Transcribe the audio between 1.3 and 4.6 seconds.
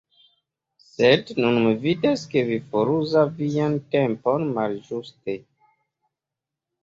nun mi vidas ke vi foruzas vian tempon